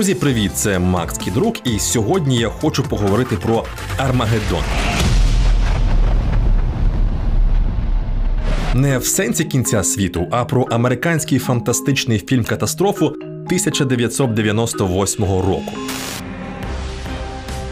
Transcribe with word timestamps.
Друзі, 0.00 0.14
привіт! 0.14 0.52
Це 0.54 0.78
Макс 0.78 1.18
Кідрук, 1.18 1.66
і 1.66 1.78
сьогодні 1.78 2.38
я 2.38 2.48
хочу 2.48 2.82
поговорити 2.82 3.36
про 3.36 3.64
Армагеддон. 3.98 4.62
Не 8.74 8.98
в 8.98 9.04
сенсі 9.04 9.44
кінця 9.44 9.84
світу, 9.84 10.26
а 10.30 10.44
про 10.44 10.62
американський 10.62 11.38
фантастичний 11.38 12.18
фільм 12.18 12.44
катастрофу 12.44 13.06
1998 13.06 15.24
року. 15.24 15.72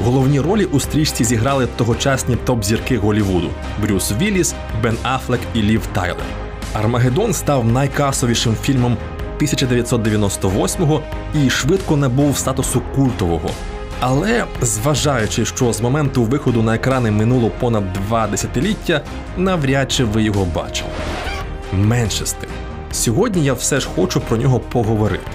Головні 0.04 0.40
ролі 0.40 0.64
у 0.64 0.80
стрічці 0.80 1.24
зіграли 1.24 1.68
тогочасні 1.76 2.36
топ-зірки 2.46 2.98
Голівуду 2.98 3.50
Брюс 3.82 4.12
Вілліс, 4.20 4.54
Бен 4.82 4.96
Аффлек 5.02 5.40
і 5.54 5.62
Лів 5.62 5.86
Тайлер. 5.86 6.26
Армагеддон 6.72 7.32
став 7.32 7.64
найкасовішим 7.64 8.56
фільмом 8.62 8.96
1998-го 9.40 11.02
і 11.34 11.50
швидко 11.50 11.96
набув 11.96 12.38
статусу 12.38 12.82
культового. 12.94 13.50
Але 14.00 14.44
зважаючи, 14.62 15.44
що 15.44 15.72
з 15.72 15.80
моменту 15.80 16.22
виходу 16.22 16.62
на 16.62 16.74
екрани 16.74 17.10
минуло 17.10 17.50
понад 17.60 17.92
два 17.92 18.26
десятиліття, 18.26 19.00
навряд 19.36 19.92
чи 19.92 20.04
ви 20.04 20.22
його 20.22 20.44
бачили. 20.44 20.90
Менше 21.72 22.26
з 22.26 22.32
тим. 22.32 22.50
Сьогодні 22.92 23.44
я 23.44 23.52
все 23.52 23.80
ж 23.80 23.88
хочу 23.94 24.20
про 24.20 24.36
нього 24.36 24.60
поговорити. 24.60 25.30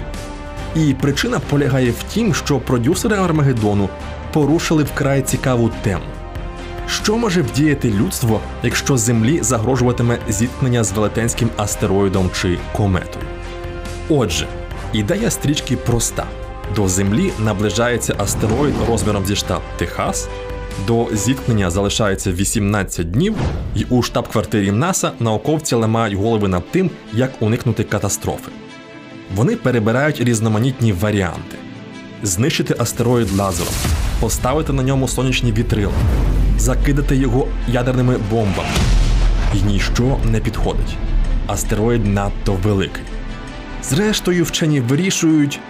І 0.76 0.94
причина 0.94 1.38
полягає 1.50 1.90
в 1.90 2.02
тім, 2.02 2.34
що 2.34 2.58
продюсери 2.58 3.16
Армагеддону 3.16 3.88
порушили 4.32 4.82
вкрай 4.82 5.22
цікаву 5.22 5.70
тему. 5.82 6.04
Що 6.88 7.16
може 7.16 7.42
вдіяти 7.42 7.90
людство, 7.90 8.40
якщо 8.62 8.96
Землі 8.96 9.38
загрожуватиме 9.42 10.18
зіткнення 10.28 10.84
з 10.84 10.92
велетенським 10.92 11.50
астероїдом 11.56 12.30
чи 12.40 12.58
кометою? 12.76 13.33
Отже, 14.08 14.46
ідея 14.92 15.30
стрічки 15.30 15.76
проста: 15.76 16.26
до 16.76 16.88
Землі 16.88 17.32
наближається 17.38 18.14
астероїд 18.18 18.74
розміром 18.88 19.26
зі 19.26 19.36
штат 19.36 19.60
Техас. 19.78 20.28
До 20.86 21.06
зіткнення 21.12 21.70
залишається 21.70 22.32
18 22.32 23.10
днів, 23.10 23.34
і 23.76 23.84
у 23.90 24.02
штаб-квартирі 24.02 24.72
НАСА 24.72 25.12
науковці 25.20 25.74
ламають 25.74 26.18
голови 26.18 26.48
над 26.48 26.70
тим, 26.70 26.90
як 27.12 27.30
уникнути 27.40 27.84
катастрофи. 27.84 28.50
Вони 29.34 29.56
перебирають 29.56 30.20
різноманітні 30.20 30.92
варіанти: 30.92 31.56
знищити 32.22 32.76
астероїд 32.78 33.32
лазером, 33.36 33.74
поставити 34.20 34.72
на 34.72 34.82
ньому 34.82 35.08
сонячні 35.08 35.52
вітрила, 35.52 35.92
закидати 36.58 37.16
його 37.16 37.48
ядерними 37.68 38.16
бомбами. 38.30 38.68
І 39.54 39.72
ніщо 39.72 40.18
не 40.24 40.40
підходить. 40.40 40.96
Астероїд 41.46 42.06
надто 42.06 42.52
великий. 42.52 43.13
Зрештою, 43.88 44.44
вчені 44.44 44.80
вирішують 44.80 45.60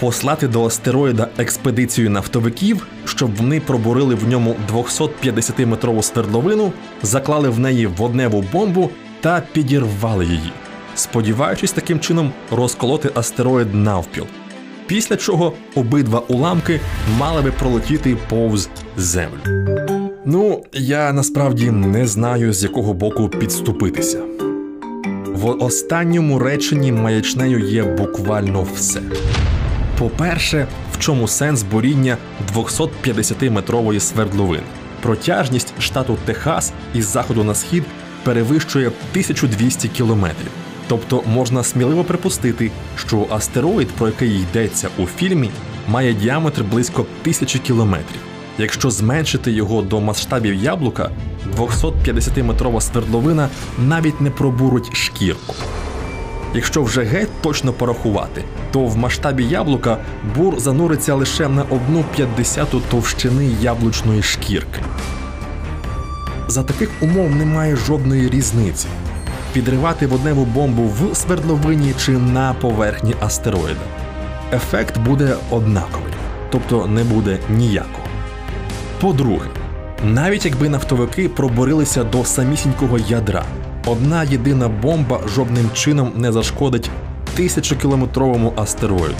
послати 0.00 0.48
до 0.48 0.64
астероїда 0.64 1.28
експедицію 1.38 2.10
нафтовиків, 2.10 2.86
щоб 3.04 3.36
вони 3.36 3.60
пробурили 3.60 4.14
в 4.14 4.28
ньому 4.28 4.56
250-метрову 4.72 6.02
свердловину, 6.02 6.72
заклали 7.02 7.48
в 7.48 7.58
неї 7.58 7.86
водневу 7.86 8.44
бомбу 8.52 8.90
та 9.20 9.42
підірвали 9.52 10.24
її, 10.24 10.52
сподіваючись 10.94 11.72
таким 11.72 12.00
чином 12.00 12.32
розколоти 12.50 13.10
астероїд 13.14 13.74
навпіл. 13.74 14.26
Після 14.86 15.16
чого 15.16 15.52
обидва 15.74 16.18
уламки 16.18 16.80
мали 17.18 17.42
би 17.42 17.52
пролетіти 17.52 18.16
повз 18.28 18.68
землю. 18.96 19.38
Ну, 20.24 20.62
я 20.72 21.12
насправді 21.12 21.70
не 21.70 22.06
знаю, 22.06 22.52
з 22.52 22.62
якого 22.62 22.94
боку 22.94 23.28
підступитися. 23.28 24.33
В 25.44 25.64
останньому 25.64 26.38
реченні 26.38 26.92
маячнею 26.92 27.58
є 27.58 27.82
буквально 27.82 28.62
все. 28.74 29.00
По-перше, 29.98 30.66
в 30.92 30.98
чому 30.98 31.28
сенс 31.28 31.62
боріння 31.62 32.16
250-метрової 32.54 34.00
свердловини? 34.00 34.62
Протяжність 35.02 35.74
штату 35.78 36.18
Техас 36.24 36.72
із 36.94 37.06
заходу 37.06 37.44
на 37.44 37.54
схід 37.54 37.84
перевищує 38.22 38.86
1200 38.86 39.88
кілометрів. 39.88 40.50
Тобто 40.88 41.22
можна 41.26 41.62
сміливо 41.62 42.04
припустити, 42.04 42.70
що 42.96 43.26
астероїд, 43.30 43.88
про 43.88 44.06
який 44.06 44.30
йдеться 44.30 44.88
у 44.98 45.06
фільмі, 45.06 45.50
має 45.88 46.14
діаметр 46.14 46.62
близько 46.62 47.06
тисячі 47.22 47.58
кілометрів. 47.58 48.33
Якщо 48.58 48.90
зменшити 48.90 49.52
його 49.52 49.82
до 49.82 50.00
масштабів 50.00 50.54
яблука, 50.54 51.10
250-метрова 51.58 52.80
свердловина 52.80 53.48
навіть 53.78 54.20
не 54.20 54.30
пробурить 54.30 54.96
шкірку. 54.96 55.54
Якщо 56.54 56.82
вже 56.82 57.02
геть 57.02 57.42
точно 57.42 57.72
порахувати, 57.72 58.44
то 58.72 58.80
в 58.80 58.96
масштабі 58.96 59.44
яблука 59.44 59.98
бур 60.36 60.60
зануриться 60.60 61.14
лише 61.14 61.48
на 61.48 61.62
одну 61.62 62.04
п'ятдесяту 62.16 62.80
товщини 62.90 63.50
яблучної 63.60 64.22
шкірки. 64.22 64.80
За 66.48 66.62
таких 66.62 66.90
умов 67.02 67.30
немає 67.30 67.76
жодної 67.76 68.28
різниці 68.28 68.86
підривати 69.54 70.06
водневу 70.06 70.44
бомбу 70.44 70.82
в 70.82 71.16
свердловині 71.16 71.94
чи 71.98 72.12
на 72.12 72.54
поверхні 72.54 73.14
астероїда. 73.20 73.80
Ефект 74.52 74.98
буде 74.98 75.36
однаковий, 75.50 76.12
тобто 76.50 76.86
не 76.86 77.04
буде 77.04 77.38
ніякого. 77.50 78.03
По-друге, 79.04 79.46
навіть 80.04 80.44
якби 80.44 80.68
нафтовики 80.68 81.28
проборилися 81.28 82.04
до 82.04 82.24
самісінького 82.24 82.98
ядра, 82.98 83.44
одна 83.86 84.24
єдина 84.24 84.68
бомба 84.68 85.20
жодним 85.34 85.70
чином 85.74 86.12
не 86.16 86.32
зашкодить 86.32 86.90
тисячокілометровому 87.34 88.52
астероїду. 88.56 89.14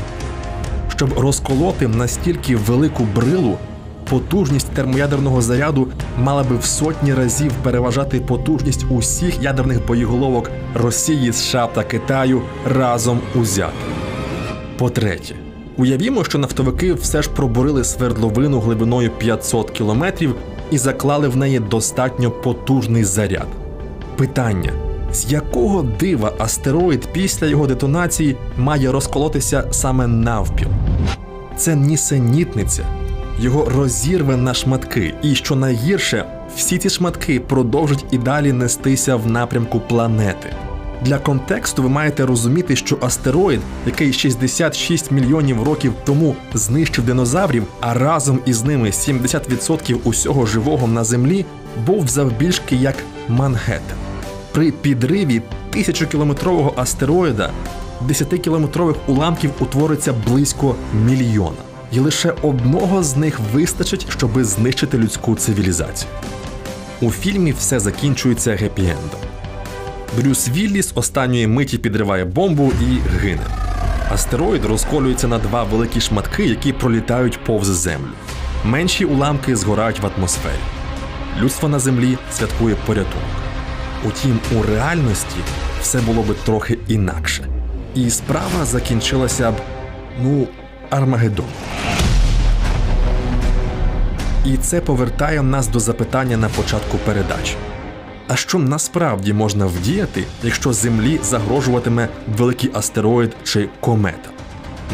Щоб 0.97 1.19
розколоти 1.19 1.89
настільки 1.89 2.57
велику 2.57 3.05
брилу, 3.15 3.59
потужність 4.11 4.71
термоядерного 4.71 5.43
заряду 5.43 5.89
мала 6.19 6.43
би 6.43 6.57
в 6.57 6.65
сотні 6.65 7.15
разів 7.15 7.53
переважати 7.63 8.21
потужність 8.21 8.87
усіх 8.91 9.43
ядерних 9.43 9.87
боєголовок 9.87 10.51
Росії, 10.75 11.33
США 11.33 11.67
та 11.67 11.85
Китаю 11.85 12.43
разом 12.67 13.21
узятих. 13.35 13.89
По-третє, 14.79 15.35
Уявімо, 15.77 16.25
що 16.25 16.39
нафтовики 16.39 16.95
все 16.95 17.23
ж 17.23 17.31
пробурили 17.31 17.85
свердловину 17.85 18.61
глибиною 18.61 19.11
500 19.11 19.71
кілометрів 19.71 20.35
і 20.71 20.79
заклали 20.79 21.29
в 21.29 21.37
неї 21.37 21.61
достатньо 21.61 22.31
потужний 22.31 23.05
заряд. 23.05 23.47
Питання: 24.17 24.73
з 25.13 25.33
якого 25.33 25.83
дива 25.83 26.33
астероїд 26.39 27.09
після 27.13 27.47
його 27.47 27.67
детонації 27.67 28.37
має 28.59 28.93
розколотися 28.93 29.69
саме 29.71 30.07
навпіл? 30.07 30.69
Це 31.57 31.77
нісенітниця, 31.77 32.87
його 33.41 33.65
розірве 33.65 34.37
на 34.37 34.55
шматки, 34.55 35.15
і 35.23 35.35
що 35.35 35.57
найгірше, 35.57 36.25
всі 36.57 36.79
ці 36.79 36.91
шматки 36.91 37.41
продовжать 37.41 38.05
і 38.11 38.19
далі 38.19 38.53
нестися 38.53 39.17
в 39.17 39.27
напрямку 39.27 39.81
планети. 39.81 40.51
Для 41.05 41.19
контексту 41.19 41.83
ви 41.83 41.89
маєте 41.89 42.27
розуміти, 42.27 42.77
що 42.77 42.99
астероїд, 43.01 43.61
який 43.87 44.13
66 44.13 45.11
мільйонів 45.11 45.63
років 45.63 45.93
тому 46.05 46.37
знищив 46.55 47.05
динозаврів, 47.05 47.65
а 47.81 47.95
разом 47.95 48.39
із 48.47 48.63
ними 48.63 48.89
70% 48.89 49.97
усього 50.05 50.47
живого 50.47 50.87
на 50.87 51.05
землі, 51.05 51.45
був 51.87 52.09
завбільшки 52.09 52.77
як 52.77 52.97
Манхеттен. 53.29 53.97
При 54.53 54.71
підриві 54.71 55.43
тисячокілометрового 55.71 56.73
астероїда 56.77 57.51
10-кілометрових 58.09 58.95
уламків 59.07 59.51
утвориться 59.61 60.15
близько 60.29 60.75
мільйона, 61.07 61.63
і 61.93 61.99
лише 61.99 62.35
одного 62.43 63.03
з 63.03 63.17
них 63.17 63.41
вистачить, 63.53 64.07
щоби 64.11 64.45
знищити 64.45 64.99
людську 64.99 65.35
цивілізацію. 65.35 66.11
У 67.01 67.11
фільмі 67.11 67.53
все 67.53 67.81
закінчується 67.81 68.51
гепі-ендом. 68.51 69.34
Брюс 70.17 70.49
Вілліс 70.49 70.93
останньої 70.95 71.47
миті 71.47 71.79
підриває 71.79 72.25
бомбу 72.25 72.73
і 72.81 73.19
гине. 73.19 73.47
Астероїд 74.11 74.65
розколюється 74.65 75.29
на 75.29 75.39
два 75.39 75.65
великі 75.65 76.01
шматки, 76.01 76.45
які 76.45 76.73
пролітають 76.73 77.45
повз 77.45 77.67
землю. 77.67 78.11
Менші 78.65 79.05
уламки 79.05 79.57
згорають 79.57 80.01
в 80.01 80.07
атмосфері. 80.07 80.61
Людство 81.41 81.69
на 81.69 81.79
землі 81.79 82.19
святкує 82.33 82.77
порятунок. 82.87 83.25
Утім, 84.09 84.41
у 84.59 84.63
реальності 84.63 85.37
все 85.81 86.01
було 86.01 86.23
би 86.23 86.35
трохи 86.45 86.79
інакше. 86.89 87.45
І 87.95 88.11
справа 88.11 88.65
закінчилася 88.65 89.51
б, 89.51 89.55
ну, 90.23 90.47
Армагеддон. 90.91 91.47
І 94.47 94.57
це 94.57 94.81
повертає 94.81 95.43
нас 95.43 95.69
до 95.69 95.81
запитання 95.81 96.37
на 96.37 96.49
початку 96.49 96.99
передачі. 96.99 97.55
А 98.29 98.37
що 98.37 98.59
насправді 98.59 99.33
можна 99.33 99.67
вдіяти, 99.67 100.25
якщо 100.43 100.73
Землі 100.73 101.21
загрожуватиме 101.23 102.09
великий 102.37 102.71
астероїд 102.75 103.33
чи 103.45 103.69
комета? 103.81 104.31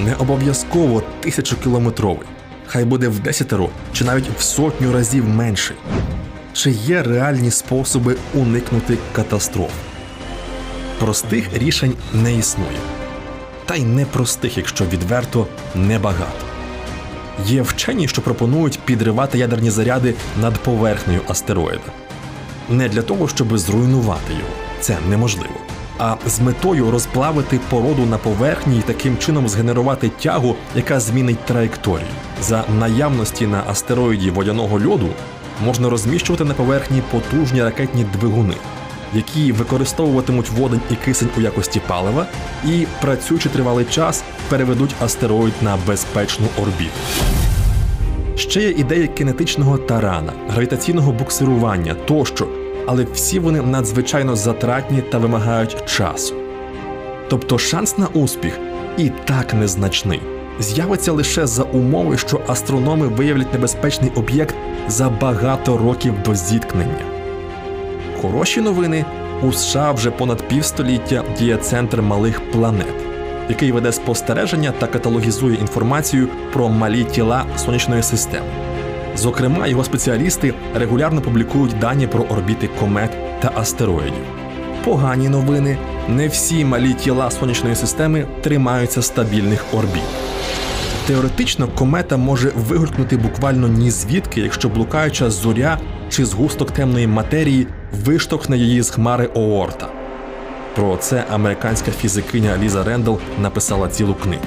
Не 0.05 0.15
обов'язково 0.15 1.03
тисячокілометровий, 1.21 2.27
хай 2.67 2.85
буде 2.85 3.09
в 3.09 3.19
десятеро 3.19 3.69
чи 3.93 4.05
навіть 4.05 4.29
в 4.39 4.43
сотню 4.43 4.93
разів 4.93 5.29
менший. 5.29 5.77
Чи 6.53 6.71
є 6.71 7.03
реальні 7.03 7.51
способи 7.51 8.17
уникнути 8.35 8.99
катастроф? 9.13 9.71
Простих 10.99 11.59
рішень 11.59 11.95
не 12.13 12.35
існує. 12.35 12.79
Та 13.67 13.75
й 13.75 13.85
непростих, 13.85 14.57
якщо 14.57 14.85
відверто, 14.85 15.47
небагато. 15.75 16.45
Є 17.47 17.63
вчені, 17.63 18.09
що 18.09 18.23
пропонують 18.23 18.81
підривати 18.85 19.39
ядерні 19.39 19.71
заряди 19.71 20.15
над 20.41 20.55
поверхнею 20.55 21.21
астероїда. 21.29 22.00
Не 22.71 22.89
для 22.89 23.03
того, 23.03 23.29
щоб 23.29 23.59
зруйнувати 23.59 24.33
його, 24.33 24.53
це 24.81 24.99
неможливо, 25.09 25.55
а 25.99 26.17
з 26.27 26.41
метою 26.41 26.91
розплавити 26.91 27.61
породу 27.71 28.07
на 28.07 28.19
поверхні 28.19 28.79
і 28.79 28.83
таким 28.83 29.19
чином 29.19 29.49
згенерувати 29.49 30.09
тягу, 30.09 30.57
яка 30.77 31.01
змінить 31.01 31.45
траєкторію. 31.45 32.09
За 32.43 32.65
наявності 32.79 33.47
на 33.47 33.63
астероїді 33.69 34.31
водяного 34.31 34.81
льоду 34.81 35.09
можна 35.65 35.91
розміщувати 35.91 36.45
на 36.45 36.55
поверхні 36.55 37.03
потужні 37.11 37.63
ракетні 37.63 38.05
двигуни, 38.05 38.55
які 39.15 39.53
використовуватимуть 39.53 40.51
водень 40.51 40.81
і 40.91 40.95
кисень 40.95 41.29
у 41.39 41.41
якості 41.41 41.81
палива 41.87 42.27
і, 42.67 42.87
працюючи 43.01 43.49
тривалий 43.49 43.85
час, 43.85 44.25
переведуть 44.49 44.95
астероїд 45.01 45.55
на 45.63 45.79
безпечну 45.87 46.47
орбіту. 46.63 46.91
Ще 48.37 48.63
є 48.63 48.71
ідеї 48.71 49.09
кинетичного 49.09 49.79
тарана, 49.79 50.33
гравітаційного 50.49 51.13
буксирування 51.13 51.95
тощо, 51.95 52.47
але 52.91 53.07
всі 53.15 53.39
вони 53.39 53.63
надзвичайно 53.63 54.37
затратні 54.37 55.03
та 55.03 55.19
вимагають 55.19 55.85
часу. 55.87 56.35
Тобто 57.29 57.59
шанс 57.59 57.99
на 57.99 58.07
успіх 58.07 58.59
і 58.99 59.11
так 59.25 59.55
незначний. 59.55 60.21
З'явиться 60.61 61.13
лише 61.13 61.47
за 61.47 61.63
умови, 61.63 62.19
що 62.19 62.41
астрономи 62.47 63.07
виявлять 63.09 63.53
небезпечний 63.53 64.13
об'єкт 64.15 64.55
за 64.89 65.09
багато 65.09 65.79
років 65.79 66.15
до 66.25 66.35
зіткнення. 66.35 67.05
Хороші 68.23 68.61
новини 68.61 69.05
у 69.43 69.53
США 69.53 69.93
вже 69.93 70.11
понад 70.11 70.49
півстоліття 70.49 71.25
діє 71.39 71.57
центр 71.57 72.03
малих 72.03 72.51
планет, 72.53 72.95
який 73.49 73.73
веде 73.73 73.93
спостереження 73.93 74.73
та 74.79 74.87
каталогізує 74.87 75.57
інформацію 75.57 76.29
про 76.53 76.69
малі 76.69 77.05
тіла 77.05 77.45
сонячної 77.57 78.03
системи. 78.03 78.70
Зокрема, 79.17 79.67
його 79.67 79.85
спеціалісти 79.85 80.55
регулярно 80.75 81.21
публікують 81.21 81.79
дані 81.79 82.07
про 82.07 82.23
орбіти 82.23 82.69
комет 82.81 83.11
та 83.41 83.53
астероїдів. 83.55 84.25
Погані 84.85 85.29
новини: 85.29 85.79
не 86.09 86.29
всі 86.29 86.65
малі 86.65 86.93
тіла 86.93 87.31
сонячної 87.31 87.77
системи 87.77 88.27
тримаються 88.43 89.03
стабільних 89.03 89.65
орбіт. 89.75 90.03
Теоретично 91.07 91.69
комета 91.69 92.17
може 92.17 92.53
вигулькнути 92.57 93.17
буквально 93.17 93.69
ні 93.69 93.91
звідки, 93.91 94.41
якщо 94.41 94.69
блукаюча 94.69 95.31
зоря 95.31 95.79
чи 96.09 96.25
згусток 96.25 96.71
темної 96.71 97.07
матерії 97.07 97.67
виштовхне 98.05 98.59
її 98.59 98.83
з 98.83 98.91
хмари 98.91 99.31
Оорта. 99.35 99.89
Про 100.75 100.97
це 100.97 101.25
американська 101.31 101.91
фізикиня 101.91 102.59
Ліза 102.63 102.85
Рендл 102.85 103.15
написала 103.43 103.89
цілу 103.89 104.15
книгу. 104.15 104.43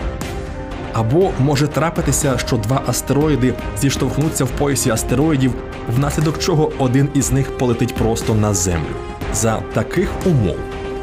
Або 0.93 1.31
може 1.39 1.67
трапитися, 1.67 2.37
що 2.37 2.57
два 2.57 2.81
астероїди 2.87 3.53
зіштовхнуться 3.77 4.45
в 4.45 4.49
поясі 4.49 4.89
астероїдів, 4.89 5.53
внаслідок 5.95 6.39
чого 6.39 6.71
один 6.79 7.09
із 7.13 7.31
них 7.31 7.57
полетить 7.57 7.95
просто 7.95 8.35
на 8.35 8.53
землю. 8.53 8.95
За 9.33 9.61
таких 9.73 10.09
умов, 10.25 10.55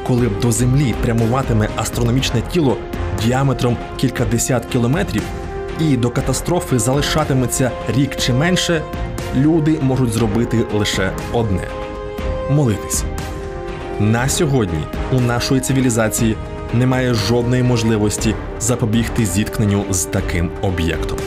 коли 0.06 0.30
до 0.42 0.52
Землі 0.52 0.94
прямуватиме 1.02 1.68
астрономічне 1.76 2.42
тіло 2.52 2.76
діаметром 3.24 3.76
кількадесят 3.96 4.66
кілометрів, 4.66 5.22
і 5.80 5.96
до 5.96 6.10
катастрофи 6.10 6.78
залишатиметься 6.78 7.70
рік 7.96 8.16
чи 8.16 8.32
менше, 8.32 8.82
люди 9.36 9.78
можуть 9.82 10.12
зробити 10.12 10.64
лише 10.72 11.12
одне 11.32 11.68
молитись. 12.50 13.04
На 14.00 14.28
сьогодні 14.28 14.84
у 15.12 15.20
нашої 15.20 15.60
цивілізації 15.60 16.36
немає 16.74 17.14
жодної 17.14 17.62
можливості 17.62 18.34
запобігти 18.60 19.26
зіткненню 19.26 19.84
з 19.90 20.04
таким 20.04 20.50
об'єктом. 20.62 21.18